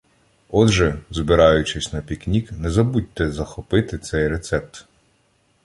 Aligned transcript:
Отже, 0.49 0.99
збираючись 1.09 1.93
на 1.93 2.01
пікнік, 2.01 2.51
не 2.51 2.69
забудьте 2.71 3.31
захопити 3.31 3.97
цей 3.97 4.27
рецепт. 4.27 4.85